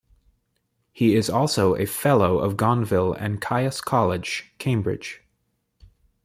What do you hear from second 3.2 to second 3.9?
Caius